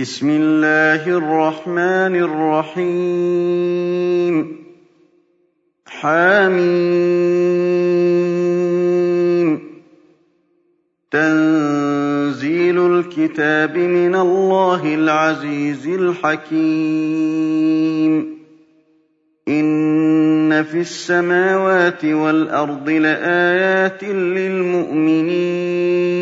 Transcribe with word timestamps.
بسم 0.00 0.30
الله 0.30 1.08
الرحمن 1.08 2.16
الرحيم. 2.76 4.56
حميم. 5.86 6.60
تنزيل 11.10 12.78
الكتاب 12.78 13.78
من 13.78 14.14
الله 14.14 14.94
العزيز 14.94 15.86
الحكيم. 15.86 18.38
إن 19.48 20.62
في 20.62 20.80
السماوات 20.80 22.04
والأرض 22.04 22.90
لآيات 22.90 24.04
للمؤمنين. 24.04 26.21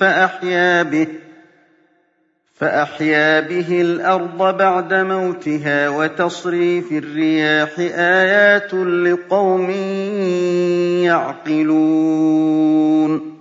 فأحيا 0.00 0.82
به 0.82 1.06
فأحيا 2.60 3.40
به 3.40 3.80
الأرض 3.80 4.56
بعد 4.56 4.94
موتها 4.94 5.88
وتصريف 5.88 6.92
الرياح 6.92 7.78
آيات 7.94 8.74
لقوم 8.74 9.70
يعقلون. 11.50 13.38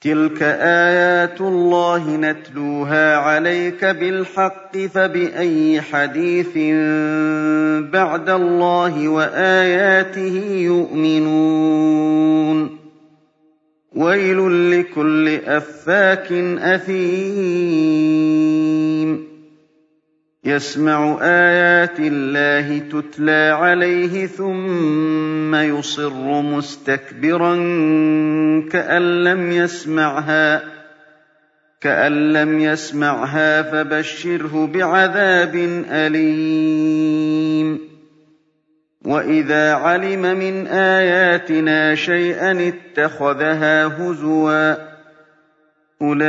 تلك 0.00 0.42
آيات 0.42 1.40
الله 1.40 2.16
نتلوها 2.16 3.16
عليك 3.16 3.84
بالحق 3.84 4.78
فبأي 4.78 5.80
حديث 5.80 6.56
بعد 7.92 8.30
الله 8.30 9.08
وآياته 9.08 10.64
يؤمنون. 10.64 12.81
ويل 13.94 14.70
لكل 14.70 15.28
أفاك 15.28 16.32
أثيم. 16.58 18.22
يسمع 20.44 21.18
آيات 21.22 22.00
الله 22.00 22.78
تتلى 22.78 23.56
عليه 23.60 24.26
ثم 24.26 25.54
يصر 25.54 26.42
مستكبرا 26.42 27.54
كأن 28.72 29.24
لم 29.24 29.52
يسمعها 29.52 30.62
كأن 31.80 32.32
لم 32.32 32.60
يسمعها 32.60 33.62
فبشره 33.62 34.66
بعذاب 34.66 35.54
أليم. 35.90 37.91
وَإِذَا 39.06 39.72
عَلِمَ 39.72 40.22
مِنْ 40.22 40.66
آيَاتِنَا 40.66 41.94
شَيْئًا 41.94 42.68
اتَّخَذَهَا 42.68 43.86
هُزُوًا 43.86 44.74
ۚ 44.74 44.78
أُولَٰئِكَ 46.02 46.28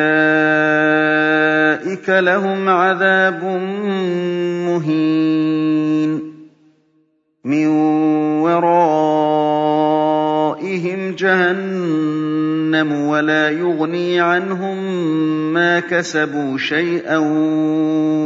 لَهُمْ 2.10 2.70
عَذَابٌ 2.70 3.44
مُّهِينٌ 4.70 6.34
مِّن 7.46 7.68
وَرَائِهِمْ 8.42 8.72
جَهَنَّمُ 11.16 12.92
وَلَا 13.08 13.50
يُغْنِي 13.50 14.20
عَنْهُم 14.22 14.78
مَّا 15.54 15.80
كَسَبُوا 15.80 16.58
شَيْئًا 16.58 17.18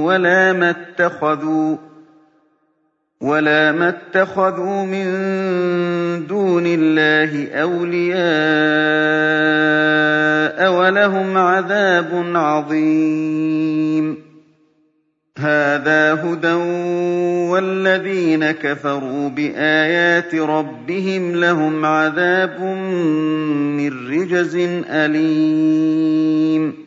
وَلَا 0.03 0.53
مَا 0.53 0.69
اتَّخَذُوا 0.69 1.77
وَلَا 3.27 3.71
مَا 3.71 3.89
اتَّخَذُوا 3.89 4.83
مِن 4.85 5.07
دُونِ 6.27 6.63
اللَّهِ 6.67 7.51
أَوْلِيَاءَ 7.53 8.17
وَلَهُمْ 10.73 11.37
عَذَابٌ 11.37 12.31
عَظِيمٌ. 12.35 14.17
هَٰذَا 15.37 16.13
هُدًى 16.13 16.53
ۖ 16.53 16.57
وَالَّذِينَ 17.51 18.51
كَفَرُوا 18.51 19.29
بِآيَاتِ 19.29 20.35
رَبِّهِمْ 20.35 21.35
لَهُمْ 21.35 21.85
عَذَابٌ 21.85 22.61
مِّن 23.77 24.07
رِّجْزٍ 24.09 24.55
أَلِيمٌ. 24.89 26.86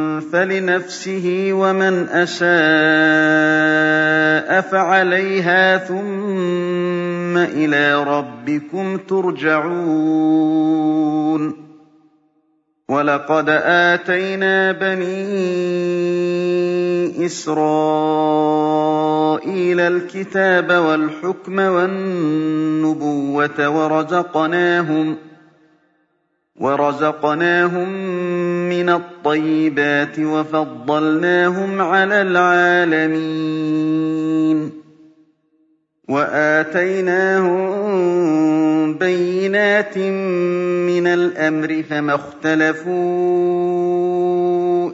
فَلِنَفْسِهِ 0.21 1.49
وَمَنْ 1.51 2.07
أَسَاءَ 2.09 2.51
فَعَلَيْهَا 4.61 5.77
ۖ 5.77 5.81
ثُمَّ 5.87 7.37
إِلَىٰ 7.37 8.03
رَبِّكُمْ 8.03 8.97
تُرْجَعُونَ. 8.97 10.11
وَلَقَدْ 12.89 13.49
آتَيْنَا 13.49 14.71
بَنِي 14.71 15.25
إِسْرَائِيلَ 17.25 17.59
الْكِتَابَ 19.79 20.71
وَالْحُكْمَ 20.71 21.59
وَالنُّبُوَّةَ 21.59 22.89
وَرَزَقْنَاهُم 23.69 25.17
وَرَزَقْنَاهُم 26.61 27.89
مِّنَ 28.69 28.89
الطَّيِّبَاتِ 28.89 30.19
وَفَضَّلْنَاهُمْ 30.19 31.81
عَلَى 31.81 32.21
الْعَالَمِينَ. 32.21 33.31
وَآتَيْنَاهُم 36.09 37.61
بَيِّنَاتٍ 38.97 39.97
مِّنَ 39.97 41.07
الْأَمْرِ 41.07 41.83
فَمَا 41.89 42.15
اخْتَلَفُوا 42.15 42.91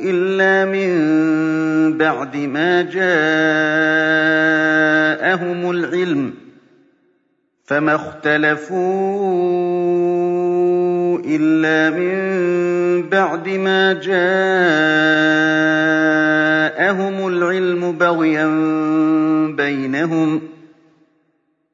إِلَّا 0.02 0.66
مِن 0.72 0.92
بَعْدِ 1.98 2.38
مَا 2.38 2.82
جَاءَهُمُ 2.82 3.32
الْعِلْمُ 5.72 6.34
فَمَا 7.66 7.96
اخْتَلَفُوا 7.96 9.18
إِلَّا 11.26 11.90
مِن 11.98 12.18
بَعْدِ 13.10 13.50
مَا 13.50 13.94
جَاءَهُمُ 13.94 14.18
الْعِلْمُ 17.28 17.92
بَغْيًا 17.92 18.48
بَيْنَهُمْ 19.58 20.40
ۚ. 20.40 20.42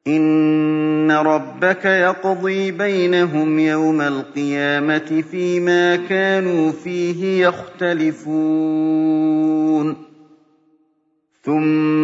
إِنَّ 0.06 1.10
رَبَّكَ 1.10 1.84
يَقْضِي 1.84 2.70
بَيْنَهُمْ 2.70 3.58
يَوْمَ 3.58 4.00
الْقِيَامَةِ 4.00 5.22
فِيمَا 5.30 5.96
كَانُوا 5.96 6.72
فِيهِ 6.72 7.46
يَخْتَلِفُونَ. 7.46 9.96
ثم 11.42 12.03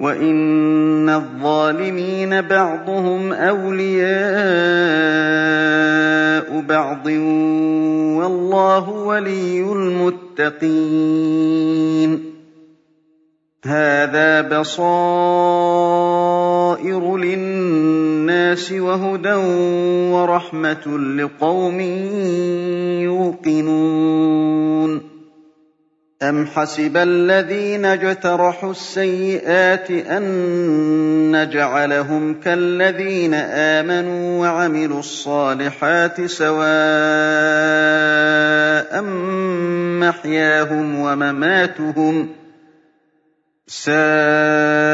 وَإِنَّ 0.00 1.08
الظَّالِمِينَ 1.08 2.40
بَعْضُهُمْ 2.40 3.32
أَوْلِيَاءُ 3.32 4.10
بَعْضٍ 6.60 7.08
ۖ 7.08 7.12
وَاللَّهُ 8.18 8.90
وَلِيُّ 8.90 9.60
الْمُتَّقِينَ 9.72 10.74
هَٰذَا 13.64 14.40
بَصَائِرُ 14.60 14.96
لِلنَّاسِ 17.16 18.72
وَهُدًى 18.72 19.34
وَرَحْمَةٌ 20.12 20.98
لِّقَوْمٍ 20.98 21.80
يُوقِنُونَ 23.06 25.13
أَمْ 26.28 26.46
حَسِبَ 26.46 26.96
الَّذِينَ 26.96 27.84
اجْتَرَحُوا 27.84 28.70
السَّيِّئَاتِ 28.70 29.90
أَن 29.90 30.22
نَّجْعَلَهُمْ 31.36 32.40
كَالَّذِينَ 32.40 33.34
آمَنُوا 33.34 34.40
وَعَمِلُوا 34.40 34.98
الصَّالِحَاتِ 34.98 36.20
سَوَاءً 36.24 36.64
مَّحْيَاهُمْ 40.00 40.98
وَمَمَاتُهُمْ 41.00 42.24
ۚ 42.26 42.28
سَاءَ 43.66 44.93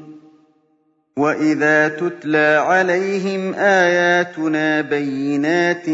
وَإِذَا 1.21 1.87
تُتْلَىٰ 1.87 2.57
عَلَيْهِمْ 2.65 3.53
آيَاتُنَا 3.53 4.81
بَيِّنَاتٍ 4.81 5.89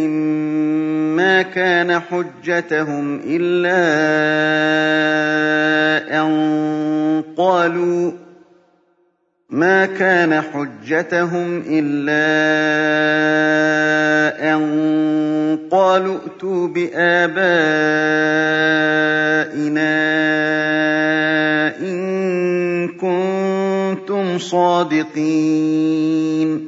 مَّا 1.19 1.41
كَانَ 1.41 1.99
حُجَّتَهُمْ 1.99 3.21
إِلَّا 3.27 3.83
أَن 6.21 6.31
قَالُوا 7.37 8.11
مَا 9.49 9.85
كَانَ 9.85 10.41
حُجَّتَهُمْ 10.41 11.63
إِلَّا 11.67 12.23
أَن 14.53 14.59
قَالُوا 15.71 16.17
ائْتُوا 16.25 16.67
بِآبَائِنَا 16.67 17.47
إِن 21.79 21.97
كُنتُمْ 22.87 23.46
صَادِقِينَ. 24.37 26.67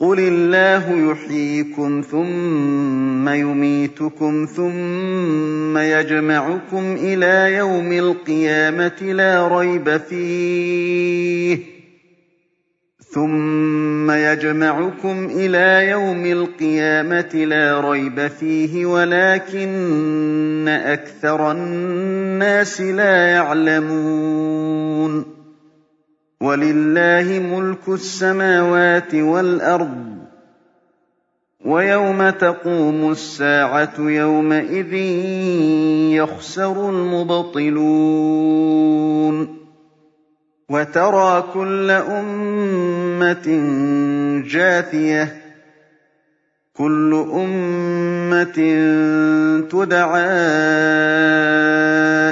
قُلِ 0.00 0.18
اللَّهُ 0.18 1.10
يُحْيِيكُمْ 1.10 2.02
ثُمَّ 2.10 3.28
يُمِيتُكُمْ 3.28 4.46
ثُمَّ 4.56 5.78
يَجْمَعُكُمْ 5.78 6.96
إِلَىٰ 7.02 7.56
يَوْمِ 7.56 7.92
الْقِيَامَةِ 7.92 9.02
لَا 9.02 9.48
رَيْبَ 9.48 9.96
فِيهِ. 9.96 11.58
ثُمَّ 13.14 14.10
يَجْمَعُكُمْ 14.10 15.28
إِلَىٰ 15.30 15.90
يَوْمِ 15.90 16.26
الْقِيَامَةِ 16.26 17.34
لَا 17.34 17.90
رَيْبَ 17.90 18.26
فِيهِ 18.26 18.86
وَلَٰكِنَّ 18.86 20.68
أَكْثَرَ 20.68 21.52
النَّاسِ 21.52 22.80
لَا 22.80 23.26
يَعْلَمُونَ. 23.26 25.37
وَلِلَّهِ 26.40 27.38
مُلْكُ 27.38 27.88
السَّمَاوَاتِ 27.88 29.14
وَالْأَرْضِ 29.14 30.16
ۚ 30.18 30.18
وَيَوْمَ 31.66 32.30
تَقُومُ 32.30 33.10
السَّاعَةُ 33.10 33.94
يَوْمَئِذٍ 33.98 34.94
يَخْسَرُ 36.14 36.90
الْمُبْطِلُونَ. 36.90 37.78
وَتَرَىٰ 40.70 41.44
كُلَّ 41.54 41.90
أُمَّةٍ 41.90 43.46
جَاثِيَةً 44.46 45.47
كُلُّ 46.78 47.26
أُمَّةٍ 47.34 48.58
تُدْعَىٰ 49.70 50.28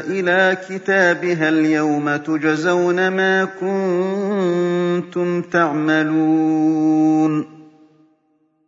إِلَىٰ 0.07 0.57
كِتَابِهَا 0.69 1.49
الْيَوْمَ 1.49 2.17
تُجْزَوْنَ 2.17 3.09
مَا 3.09 3.45
كُنتُمْ 3.45 5.43
تَعْمَلُونَ. 5.43 7.47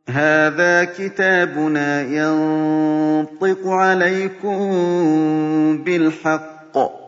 هَٰذَا 0.08 0.84
كِتَابُنَا 0.84 2.02
يَنطِقُ 2.02 3.66
عَلَيْكُم 3.66 4.58
بِالْحَقِّ 5.84 6.78
ۚ. 6.78 7.07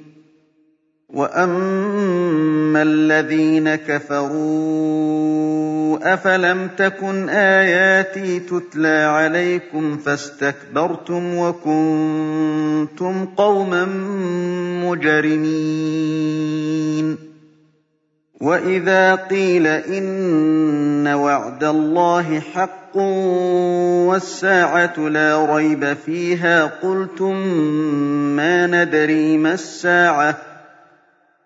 وَأَمَّا 1.13 2.81
الَّذِينَ 2.81 3.75
كَفَرُوا 3.75 5.11
أَفَلَمْ 6.13 6.67
تَكُنْ 6.77 7.29
آيَاتِي 7.29 8.39
تُتْلَىٰ 8.39 9.03
عَلَيْكُمْ 9.03 9.97
فَاسْتَكْبَرْتُمْ 9.97 11.37
وَكُنتُمْ 11.37 13.25
قَوْمًا 13.25 13.85
مُّجْرِمِينَ 14.87 16.11
وَإِذَا 18.41 19.15
قِيلَ 19.15 19.67
إِنَّ 19.67 21.07
وَعْدَ 21.07 21.63
اللَّهِ 21.63 22.39
حَقٌّ 22.39 22.97
وَالسَّاعَةُ 24.07 24.99
لَا 24.99 25.55
رَيْبَ 25.55 25.93
فِيهَا 26.05 26.65
قُلْتُم 26.65 27.35
مَّا 28.35 28.67
نَدْرِي 28.67 29.37
مَا 29.37 29.53
السَّاعَةُ 29.53 30.50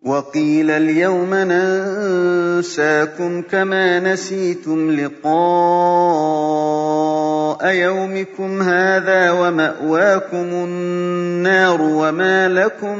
وَقِيلَ 0.00 0.70
الْيَوْمَ 0.70 1.34
نَنسَاكُمْ 1.34 2.62
كَمَا 3.42 4.00
نَسِيتُمْ 4.00 4.90
لِقَاءَ 4.90 5.30
يَوْمِكُمْ 7.66 8.62
هَٰذَا 8.62 9.30
وَمَأْوَاكُمُ 9.30 10.48
النَّارُ 10.64 11.82
وَمَا 11.82 12.48
لَكُم 12.48 12.98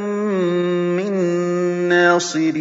مِّن 1.00 1.12
نَّاصِرِينَ. 1.88 2.61